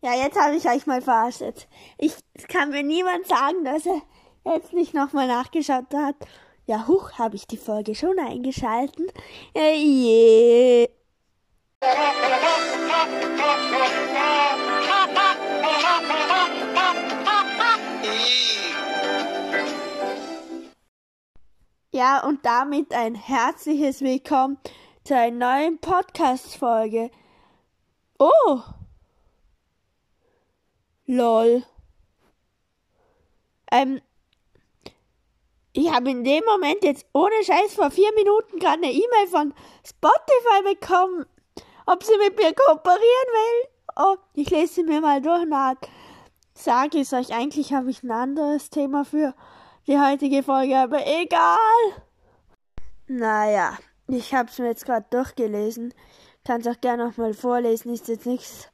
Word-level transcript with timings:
Ja, 0.00 0.14
jetzt 0.14 0.38
habe 0.38 0.54
ich 0.54 0.68
euch 0.68 0.86
mal 0.86 1.02
verarscht. 1.02 1.42
Ich 1.98 2.14
kann 2.48 2.70
mir 2.70 2.84
niemand 2.84 3.26
sagen, 3.26 3.64
dass 3.64 3.84
er 3.84 4.00
jetzt 4.44 4.72
nicht 4.72 4.94
nochmal 4.94 5.26
nachgeschaut 5.26 5.92
hat. 5.92 6.14
Ja, 6.66 6.86
huch, 6.86 7.12
habe 7.18 7.34
ich 7.34 7.46
die 7.46 7.56
Folge 7.56 7.94
schon 7.94 8.18
eingeschalten. 8.18 9.06
Äh, 9.54 9.76
yeah. 9.76 10.88
Ja, 21.90 22.24
und 22.24 22.44
damit 22.46 22.92
ein 22.92 23.16
herzliches 23.16 24.02
Willkommen 24.02 24.58
zu 25.02 25.16
einer 25.16 25.56
neuen 25.56 25.78
Podcast-Folge. 25.78 27.10
Oh! 28.20 28.60
Lol. 31.08 31.62
Ähm, 33.72 34.02
ich 35.72 35.90
habe 35.90 36.10
in 36.10 36.22
dem 36.22 36.44
Moment 36.44 36.84
jetzt 36.84 37.06
ohne 37.14 37.42
Scheiß 37.42 37.74
vor 37.74 37.90
vier 37.90 38.12
Minuten 38.14 38.58
gerade 38.58 38.82
eine 38.82 38.92
E-Mail 38.92 39.26
von 39.30 39.54
Spotify 39.86 40.74
bekommen, 40.74 41.24
ob 41.86 42.04
sie 42.04 42.16
mit 42.18 42.36
mir 42.36 42.52
kooperieren 42.54 43.00
will. 43.00 43.68
Oh, 43.96 44.16
ich 44.34 44.50
lese 44.50 44.74
sie 44.74 44.82
mir 44.82 45.00
mal 45.00 45.22
durch 45.22 45.42
und 45.44 45.54
sage 46.52 47.00
es 47.00 47.12
euch. 47.14 47.32
Eigentlich 47.32 47.72
habe 47.72 47.90
ich 47.90 48.02
ein 48.02 48.10
anderes 48.10 48.68
Thema 48.68 49.06
für 49.06 49.34
die 49.86 49.98
heutige 49.98 50.42
Folge, 50.42 50.76
aber 50.76 51.06
egal. 51.06 51.56
Naja, 53.06 53.78
ich 54.08 54.34
habe 54.34 54.50
es 54.50 54.58
mir 54.58 54.66
jetzt 54.66 54.84
gerade 54.84 55.06
durchgelesen. 55.08 55.94
Kann 56.44 56.60
es 56.60 56.66
auch 56.66 56.80
gerne 56.82 57.06
nochmal 57.06 57.32
vorlesen, 57.32 57.94
ist 57.94 58.08
jetzt 58.08 58.26
nichts 58.26 58.68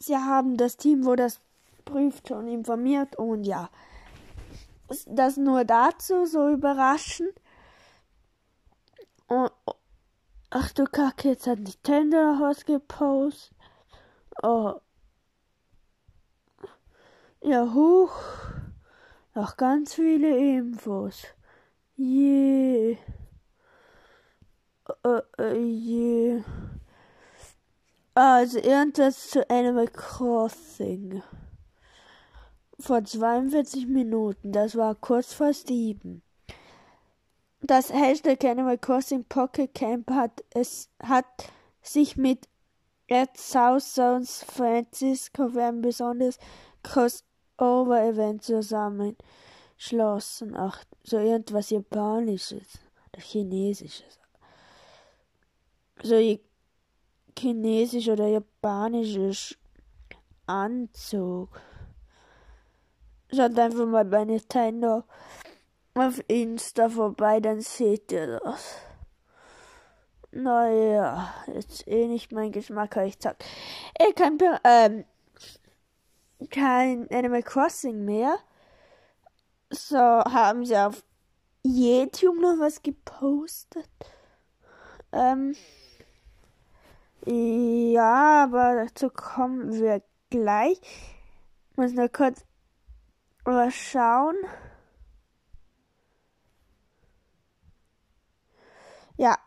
Sie 0.00 0.16
haben 0.16 0.56
das 0.56 0.78
Team, 0.78 1.04
wo 1.04 1.14
das 1.14 1.40
prüft, 1.84 2.28
schon 2.28 2.48
informiert 2.48 3.16
und 3.16 3.44
ja. 3.44 3.68
Das 5.06 5.36
nur 5.36 5.64
dazu, 5.64 6.24
so 6.24 6.48
überraschend. 6.48 7.34
Und, 9.26 9.52
ach 10.48 10.72
du 10.72 10.84
Kacke, 10.84 11.28
jetzt 11.28 11.46
hat 11.46 11.58
Nintendo 11.58 12.32
noch 12.32 12.40
was 12.40 12.64
gepostet. 12.64 13.54
Oh. 14.42 14.80
Ja, 17.42 17.70
hoch. 17.74 18.18
Noch 19.34 19.58
ganz 19.58 19.94
viele 19.94 20.56
Infos. 20.56 21.26
Je. 21.96 22.92
Yeah. 22.92 22.98
Uh, 25.04 25.20
uh, 25.38 25.54
yeah. 25.54 26.42
Also 28.14 28.58
irgendwas 28.58 29.30
zu 29.30 29.48
Animal 29.48 29.88
Crossing. 29.88 31.22
Vor 32.78 33.04
42 33.04 33.86
Minuten, 33.86 34.52
das 34.52 34.76
war 34.76 34.94
kurz 34.94 35.32
vor 35.32 35.52
sieben. 35.52 36.22
Das 37.60 37.92
Hashtag 37.92 38.42
Animal 38.44 38.78
Crossing 38.78 39.24
Pocket 39.24 39.74
Camp 39.74 40.10
hat 40.10 40.44
es 40.54 40.88
hat 41.02 41.26
sich 41.82 42.16
mit 42.16 42.48
Ed 43.06 43.36
South 43.36 43.84
Zones 43.84 44.44
Francisco 44.44 45.48
für 45.48 45.64
ein 45.64 45.82
besonderes 45.82 46.38
Crossover-Event 46.82 48.42
zusammenschlossen. 48.42 50.56
Ach, 50.56 50.82
so 51.02 51.18
irgendwas 51.18 51.70
Japanisches 51.70 52.78
oder 53.12 53.20
Chinesisches. 53.20 54.18
So 56.02 56.16
chinesisch 57.40 58.08
oder 58.08 58.26
japanisches 58.26 59.56
Anzug. 60.46 61.48
Schaut 63.32 63.58
einfach 63.58 63.86
mal 63.86 64.04
bei 64.04 64.24
Nintendo 64.24 65.04
auf 65.94 66.20
Insta 66.28 66.88
vorbei, 66.88 67.40
dann 67.40 67.60
seht 67.60 68.12
ihr 68.12 68.40
das. 68.40 68.76
Naja, 70.32 71.34
jetzt 71.52 71.86
eh 71.88 72.06
nicht 72.06 72.32
mein 72.32 72.52
Geschmack, 72.52 72.96
habe 72.96 73.08
ich 73.08 73.16
gesagt. 73.16 73.44
Eh, 73.98 74.12
kein, 74.12 74.38
ähm, 74.64 75.04
kein 76.50 77.10
Animal 77.10 77.42
Crossing 77.42 78.04
mehr. 78.04 78.36
So 79.70 79.98
haben 79.98 80.64
sie 80.64 80.76
auf 80.76 81.02
YouTube 81.62 82.36
noch 82.40 82.58
was 82.58 82.82
gepostet. 82.82 83.88
Ähm, 85.12 85.56
ja, 87.26 88.44
aber 88.44 88.84
dazu 88.84 89.10
kommen 89.10 89.72
wir 89.72 90.02
gleich. 90.30 90.80
Ich 91.70 91.76
muss 91.76 91.92
nur 91.92 92.08
kurz 92.08 92.44
was 93.44 93.74
schauen. 93.74 94.36
Ja. 99.16 99.38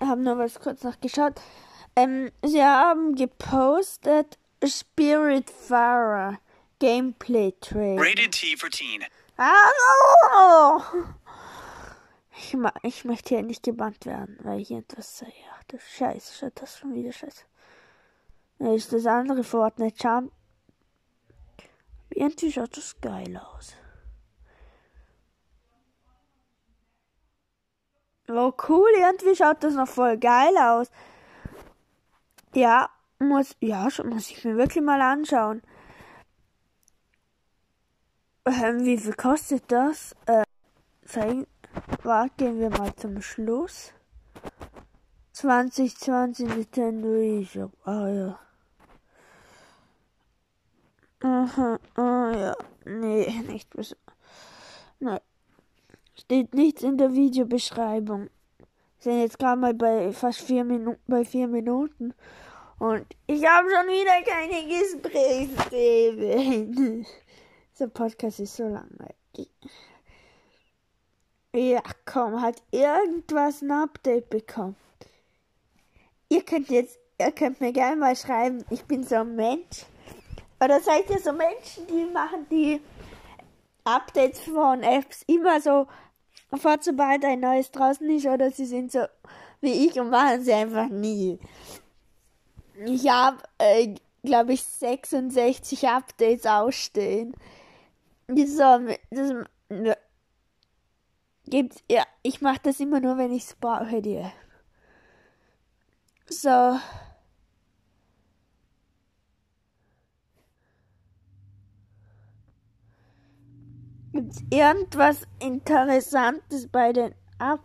Haben 0.00 0.22
nur 0.22 0.38
was 0.38 0.60
kurz 0.60 0.82
nachgeschaut. 0.82 1.40
Ähm, 1.94 2.30
sie 2.42 2.62
haben 2.62 3.14
gepostet 3.14 4.38
Spiritfarer 4.64 6.38
Gameplay 6.78 7.52
Trailer. 7.60 8.00
Rated 8.02 8.32
T 8.32 8.56
for 8.56 8.70
Teen. 8.70 9.04
Ah, 9.36 10.80
ich, 12.42 12.56
ich 12.82 13.04
möchte 13.04 13.30
hier 13.30 13.42
nicht 13.42 13.62
gebannt 13.62 14.04
werden, 14.06 14.38
weil 14.42 14.60
ich 14.60 14.70
etwas 14.70 15.18
sehe. 15.18 15.32
Ach 15.54 15.64
du 15.64 15.78
Scheiße, 15.78 16.34
schaut 16.34 16.60
das 16.60 16.78
schon 16.78 16.94
wieder 16.94 17.12
scheiße. 17.12 17.44
Da 18.58 18.74
ist 18.74 18.92
das 18.92 19.06
andere 19.06 19.44
Fortnite 19.44 19.96
Charm. 20.00 20.30
Irgendwie 22.10 22.52
schaut 22.52 22.76
das 22.76 23.00
geil 23.00 23.36
aus. 23.36 23.74
Oh 28.28 28.52
cool, 28.68 28.88
irgendwie 28.96 29.36
schaut 29.36 29.62
das 29.62 29.74
noch 29.74 29.88
voll 29.88 30.16
geil 30.18 30.56
aus. 30.58 30.90
Ja, 32.54 32.90
muss, 33.18 33.56
ja, 33.60 33.88
muss 34.04 34.30
ich 34.30 34.44
mir 34.44 34.56
wirklich 34.56 34.82
mal 34.82 35.00
anschauen. 35.00 35.62
Ähm, 38.44 38.84
wie 38.84 38.98
viel 38.98 39.14
kostet 39.14 39.70
das? 39.70 40.14
Äh, 40.26 40.44
zeigen, 41.04 41.46
Warte, 42.02 42.34
gehen 42.36 42.58
wir 42.58 42.70
mal 42.70 42.92
zum 42.96 43.22
Schluss. 43.22 43.92
2020 45.32 46.48
Nintendo 46.48 47.14
eShop. 47.16 47.70
Ah 47.84 48.08
ja. 48.08 48.38
Aha, 51.20 51.78
ah 51.96 52.32
ja. 52.32 52.56
Nee, 52.84 53.42
nicht. 53.48 53.68
Nein. 55.00 55.20
Steht 56.14 56.54
nichts 56.54 56.82
in 56.82 56.98
der 56.98 57.14
Videobeschreibung. 57.14 58.28
Sind 58.98 59.20
jetzt 59.20 59.38
gerade 59.38 59.58
mal 59.60 59.72
bei 59.74 60.12
fast 60.12 60.42
vier 60.42 60.64
Minuten 60.64 61.00
bei 61.06 61.24
vier 61.24 61.48
Minuten. 61.48 62.12
Und 62.78 63.06
ich 63.26 63.46
habe 63.46 63.70
schon 63.70 63.86
wieder 63.86 64.22
keine 64.22 64.68
Gesprächsthemen. 64.68 67.06
Dieser 67.72 67.88
Podcast 67.88 68.40
ist 68.40 68.56
so 68.56 68.64
langweilig. 68.64 69.48
Ja, 71.54 71.82
komm, 72.06 72.40
hat 72.40 72.62
irgendwas 72.70 73.60
ein 73.60 73.70
Update 73.72 74.30
bekommen. 74.30 74.74
Ihr 76.30 76.42
könnt 76.42 76.70
jetzt, 76.70 76.98
ihr 77.18 77.30
könnt 77.30 77.60
mir 77.60 77.72
gerne 77.72 77.96
mal 77.96 78.16
schreiben, 78.16 78.64
ich 78.70 78.84
bin 78.84 79.04
so 79.04 79.16
ein 79.16 79.36
Mensch. 79.36 79.84
Oder 80.64 80.80
seid 80.80 81.10
ihr 81.10 81.18
so 81.18 81.30
Menschen, 81.32 81.86
die 81.88 82.06
machen 82.10 82.46
die 82.50 82.80
Updates 83.84 84.40
von 84.40 84.82
Apps 84.82 85.24
immer 85.26 85.60
so, 85.60 85.86
sofort 86.50 86.84
sobald 86.84 87.22
ein 87.26 87.40
neues 87.40 87.70
draußen 87.70 88.08
ist, 88.08 88.24
oder 88.24 88.50
sie 88.50 88.64
sind 88.64 88.90
so 88.90 89.04
wie 89.60 89.86
ich 89.86 90.00
und 90.00 90.08
machen 90.08 90.42
sie 90.42 90.54
einfach 90.54 90.88
nie. 90.88 91.38
Ich 92.86 93.08
habe, 93.10 93.42
äh, 93.58 93.94
glaube 94.24 94.54
ich, 94.54 94.62
66 94.62 95.86
Updates 95.86 96.46
ausstehen. 96.46 97.36
So, 98.28 98.78
das, 99.10 99.96
gibt's, 101.46 101.82
ja, 101.90 102.04
ich 102.22 102.40
mache 102.40 102.60
das 102.62 102.80
immer 102.80 103.00
nur, 103.00 103.18
wenn 103.18 103.32
ich 103.32 103.44
es 103.44 103.54
brauche 103.54 104.02
dir. 104.02 104.32
So. 106.28 106.78
Gibt's 114.12 114.42
irgendwas 114.50 115.26
Interessantes 115.40 116.68
bei 116.68 116.92
den 116.92 117.14
Ab 117.38 117.60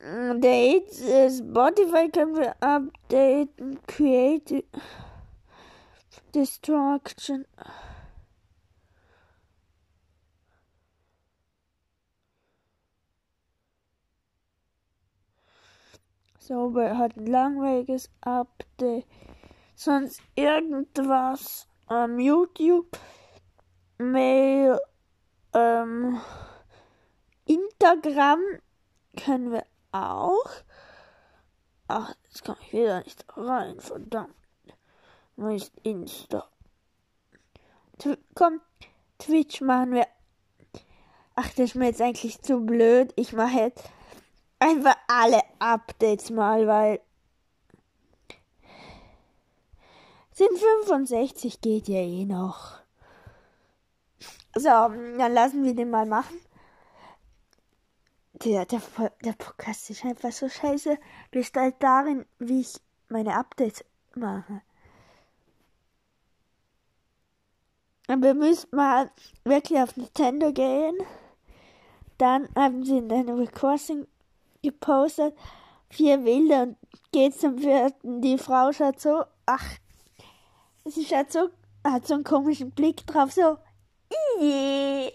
Dates, 0.00 1.02
äh, 1.02 1.30
Spotify 1.30 2.08
können 2.10 2.34
wir 2.34 2.54
updaten, 2.62 3.78
Creative 3.86 4.64
Destruction. 6.34 7.44
So, 16.42 16.74
wir 16.74 16.96
hatten 16.96 17.26
langweiliges 17.26 18.08
Update. 18.22 19.06
Sonst 19.74 20.22
irgendwas 20.34 21.68
am 21.86 22.18
YouTube, 22.18 22.98
Mail, 23.98 24.78
ähm, 25.52 26.18
Instagram 27.44 28.40
können 29.22 29.52
wir 29.52 29.66
auch. 29.92 30.48
Ach, 31.88 32.14
jetzt 32.24 32.42
komme 32.42 32.58
ich 32.62 32.72
wieder 32.72 33.02
nicht 33.04 33.22
rein, 33.36 33.78
verdammt. 33.78 34.34
Wo 35.36 35.48
ist 35.48 35.72
Insta? 35.82 36.48
Tw 37.98 38.16
komm, 38.34 38.62
Twitch 39.18 39.60
machen 39.60 39.92
wir. 39.92 40.06
Ach, 41.34 41.48
das 41.50 41.58
ist 41.58 41.74
mir 41.74 41.88
jetzt 41.88 42.00
eigentlich 42.00 42.40
zu 42.40 42.60
blöd. 42.60 43.12
Ich 43.16 43.34
mache 43.34 43.58
jetzt 43.58 43.84
einfach 44.58 44.96
alle 45.06 45.39
Updates 45.60 46.30
mal, 46.30 46.66
weil 46.66 47.00
sind 50.32 50.58
65 50.58 51.60
geht 51.60 51.86
ja 51.86 51.98
eh 51.98 52.24
noch. 52.24 52.80
So, 54.54 54.68
dann 54.68 55.34
lassen 55.34 55.62
wir 55.64 55.74
den 55.74 55.90
mal 55.90 56.06
machen. 56.06 56.40
Der, 58.32 58.64
der, 58.64 58.80
der 59.22 59.32
Podcast 59.34 59.90
ist 59.90 60.04
einfach 60.04 60.32
so 60.32 60.48
scheiße. 60.48 60.96
Besteht 61.30 61.74
darin, 61.80 62.24
wie 62.38 62.62
ich 62.62 62.80
meine 63.08 63.36
Updates 63.36 63.84
mache. 64.14 64.62
Und 68.08 68.22
wir 68.22 68.34
müssen 68.34 68.74
mal 68.74 69.10
wirklich 69.44 69.78
auf 69.78 69.96
Nintendo 69.96 70.52
gehen. 70.52 70.96
Dann 72.18 72.48
haben 72.56 72.82
sie 72.82 72.98
in 72.98 73.12
Animal 73.12 73.46
Gepostet. 74.62 75.34
Vier 75.90 76.18
Bilder 76.18 76.62
und 76.62 76.76
geht 77.12 77.34
zum 77.34 77.58
vierten. 77.58 78.20
Die 78.20 78.38
Frau 78.38 78.72
schaut 78.72 79.00
so, 79.00 79.24
ach, 79.46 79.78
sie 80.84 81.04
schaut 81.04 81.32
so, 81.32 81.50
hat 81.84 82.06
so 82.06 82.14
einen 82.14 82.24
komischen 82.24 82.70
Blick 82.70 83.06
drauf, 83.06 83.32
so, 83.32 83.58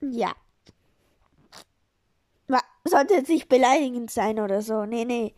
ja. 0.00 0.34
Sollte 2.84 3.14
jetzt 3.14 3.28
nicht 3.28 3.48
beleidigend 3.48 4.10
sein 4.10 4.38
oder 4.40 4.60
so. 4.62 4.84
Nee, 4.84 5.04
nee. 5.04 5.34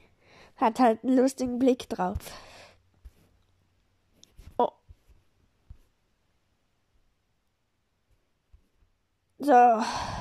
Hat 0.57 0.81
halt 0.81 1.05
einen 1.05 1.17
lustigen 1.17 1.59
Blick 1.59 1.89
drauf. 1.89 2.17
Oh. 4.59 4.71
So. 9.39 10.14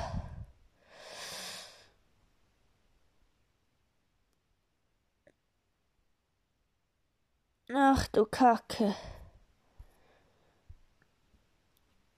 Ach 7.96 8.08
du 8.08 8.24
Kacke. 8.24 8.96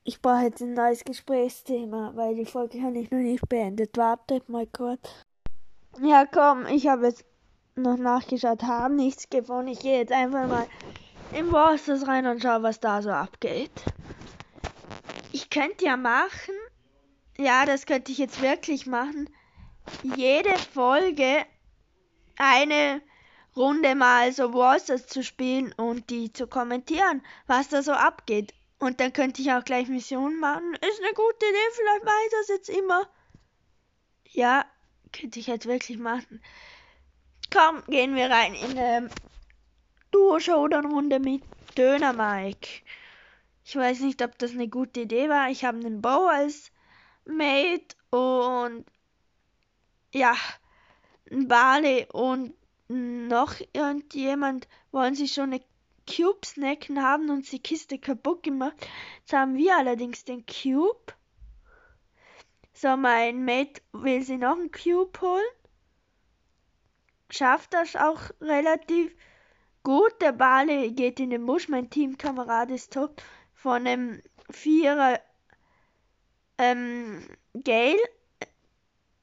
Ich 0.05 0.23
brauche 0.23 0.45
jetzt 0.45 0.63
ein 0.63 0.73
neues 0.73 1.05
Gesprächsthema, 1.05 2.13
weil 2.15 2.35
die 2.35 2.47
Folge 2.47 2.81
habe 2.81 2.99
ich 2.99 3.11
noch 3.11 3.19
nicht 3.19 3.47
beendet. 3.47 3.95
Wartet 3.99 4.49
mal 4.49 4.67
kurz. 4.67 5.07
Ja, 6.01 6.25
komm, 6.25 6.65
ich 6.65 6.87
habe 6.87 7.09
jetzt 7.09 7.27
noch 7.75 7.99
nachgeschaut, 7.99 8.63
habe 8.63 8.95
nichts 8.95 9.29
gefunden. 9.29 9.69
Ich 9.69 9.81
gehe 9.81 9.99
jetzt 9.99 10.13
einfach 10.13 10.49
mal 10.49 10.67
in 11.33 11.53
Wursters 11.53 12.07
rein 12.07 12.27
und 12.27 12.41
schaue, 12.41 12.63
was 12.63 12.81
da 12.81 13.03
so 13.03 13.11
abgeht. 13.11 13.85
Ich 15.33 15.51
könnte 15.51 15.85
ja 15.85 15.99
machen, 15.99 16.55
ja, 17.37 17.67
das 17.67 17.85
könnte 17.85 18.13
ich 18.13 18.19
jetzt 18.19 18.41
wirklich 18.41 18.87
machen, 18.87 19.29
jede 20.17 20.57
Folge 20.73 21.45
eine 22.39 23.03
Runde 23.57 23.95
mal 23.95 24.33
so 24.33 24.53
Wars 24.53 24.85
zu 24.85 25.23
spielen 25.23 25.73
und 25.73 26.11
die 26.11 26.33
zu 26.33 26.47
kommentieren, 26.47 27.23
was 27.47 27.69
da 27.69 27.83
so 27.83 27.93
abgeht. 27.93 28.53
Und 28.79 29.01
dann 29.01 29.13
könnte 29.13 29.41
ich 29.41 29.51
auch 29.53 29.65
gleich 29.65 29.89
Missionen 29.89 30.39
machen. 30.39 30.75
Ist 30.75 31.03
eine 31.03 31.15
gute 31.15 31.47
Idee, 31.47 31.71
vielleicht 31.73 32.05
mache 32.05 32.15
ich 32.27 32.33
das 32.33 32.49
jetzt 32.49 32.69
immer. 32.69 33.09
Ja, 34.33 34.67
könnte 35.13 35.39
ich 35.39 35.47
jetzt 35.47 35.67
wirklich 35.67 35.99
machen. 35.99 36.43
Komm, 37.51 37.83
gehen 37.87 38.15
wir 38.15 38.29
rein 38.29 38.55
in 38.55 38.79
eine 38.79 39.11
Duo-Showdown-Runde 40.11 41.21
mit 41.21 41.43
Döner 41.79 42.13
Mike. 42.13 42.83
Ich 43.65 43.77
weiß 43.77 44.01
nicht, 44.01 44.23
ob 44.23 44.39
das 44.39 44.53
eine 44.53 44.69
gute 44.69 45.01
Idee 45.01 45.29
war. 45.29 45.49
Ich 45.49 45.65
habe 45.65 45.79
einen 45.79 46.03
Bow 46.03 46.29
als 46.29 46.71
Mate 47.25 47.97
und 48.11 48.85
ja, 50.13 50.35
ein 51.31 51.49
Bale 51.49 52.07
und 52.13 52.55
noch 52.89 53.55
irgendjemand 53.73 54.69
wollen 54.93 55.15
sie 55.15 55.29
schon 55.29 55.53
eine 55.53 55.63
Cube 56.09 56.47
snacken 56.47 57.03
haben 57.03 57.31
uns 57.31 57.51
die 57.51 57.59
Kiste 57.59 57.99
kaputt 57.99 58.43
gemacht. 58.43 58.77
Jetzt 59.21 59.33
haben 59.33 59.57
wir 59.57 59.77
allerdings 59.77 60.25
den 60.25 60.45
Cube. 60.47 61.15
So, 62.73 62.97
mein 62.97 63.45
Mate 63.45 63.83
will 63.93 64.23
sie 64.23 64.37
noch 64.37 64.57
einen 64.57 64.71
Cube 64.71 65.21
holen. 65.21 65.43
Schafft 67.31 67.75
das 67.75 67.97
auch 67.97 68.21
relativ 68.41 69.17
gut. 69.83 70.21
Der 70.21 70.33
Bale 70.33 70.93
geht 70.93 71.19
in 71.19 71.31
den 71.31 71.45
Busch. 71.45 71.69
Mein 71.69 71.91
Teamkamerad 71.91 72.71
ist 72.71 72.93
tot. 72.93 73.23
Von 73.55 73.87
einem 73.87 74.23
Vierer 74.51 75.21
ähm, 76.59 77.27
Gale. 77.65 77.99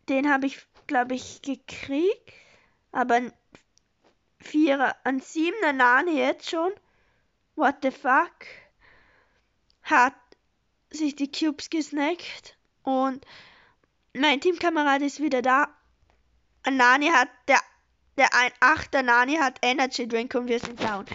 Den 0.09 0.29
habe 0.29 0.47
ich, 0.47 0.67
glaube 0.85 1.15
ich, 1.15 1.41
gekriegt. 1.41 2.33
Aber 2.91 3.21
Vierer, 4.43 4.95
an 5.03 5.19
siebener 5.19 5.73
Nane 5.73 6.11
jetzt 6.11 6.49
schon. 6.49 6.71
What 7.55 7.77
the 7.81 7.91
fuck? 7.91 8.45
Hat 9.83 10.15
sich 10.91 11.15
die 11.15 11.31
Cubes 11.31 11.69
gesnackt 11.69 12.57
und 12.83 13.25
mein 14.13 14.41
Teamkamerad 14.41 15.01
ist 15.01 15.19
wieder 15.19 15.41
da. 15.41 15.67
Nani 16.69 17.07
hat, 17.07 17.29
der, 17.47 17.59
der 18.17 18.33
ein 18.33 18.51
Achter 18.59 19.01
Nani 19.01 19.35
hat 19.35 19.59
Energy 19.61 20.07
Drink 20.07 20.35
und 20.35 20.47
wir 20.47 20.59
sind 20.59 20.81
down. 20.81 21.05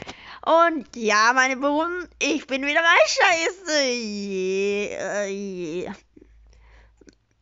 Und 0.44 0.96
ja, 0.96 1.32
meine 1.34 1.56
Buben, 1.56 2.08
ich 2.18 2.46
bin 2.46 2.64
wieder 2.64 2.82
mal 2.82 2.96
scheiße. 3.06 3.84
Yeah, 3.92 5.26
yeah. 5.26 5.94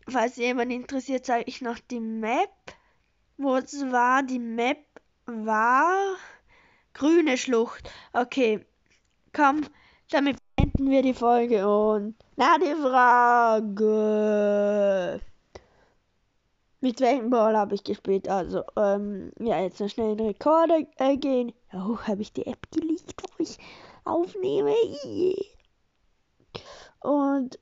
Falls 0.09 0.37
jemand 0.37 0.73
interessiert, 0.73 1.27
zeige 1.27 1.49
ich 1.49 1.61
noch 1.61 1.79
die 1.79 2.01
Map. 2.01 2.51
Wo 3.39 3.55
war, 3.55 4.23
die 4.23 4.39
Map 4.39 4.79
war 5.27 6.17
grüne 6.95 7.37
Schlucht. 7.37 7.91
Okay, 8.13 8.65
komm, 9.33 9.63
damit 10.11 10.39
beenden 10.57 10.91
wir 10.91 11.03
die 11.03 11.15
Folge 11.15 11.69
und 11.69 12.15
na 12.37 12.59
die 12.59 12.75
Frage. 12.75 14.01
Mit 16.81 17.01
welchem 17.01 17.31
Ball 17.31 17.57
habe 17.57 17.75
ich 17.75 17.83
gespielt? 17.85 18.29
Also, 18.29 18.63
ähm, 18.77 19.33
ja, 19.41 19.61
jetzt 19.61 19.81
noch 19.81 19.89
schnell 19.89 20.13
in 20.13 20.19
den 20.19 20.27
Rekorder 20.29 20.81
äh, 20.99 21.17
gehen. 21.17 21.53
Oh, 21.73 21.99
habe 22.07 22.23
ich 22.23 22.33
die 22.33 22.47
App 22.47 22.71
gelegt, 22.71 23.15
wo 23.23 23.43
ich 23.43 23.59
aufnehme. 24.05 24.75
Und 27.01 27.59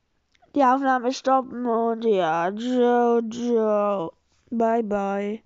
die 0.54 0.64
Aufnahme 0.64 1.12
stoppen 1.12 1.66
und 1.66 2.04
ja, 2.04 2.52
ciao. 2.54 4.12
Bye, 4.50 4.83
bye. 4.83 5.42